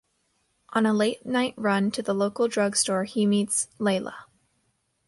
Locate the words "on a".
0.69-0.95